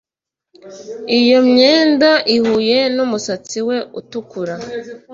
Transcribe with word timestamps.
Iyo 1.19 1.39
myenda 1.49 2.11
ihuye 2.35 2.79
numusatsi 2.95 3.59
we 3.67 3.77
utukura 3.99 4.55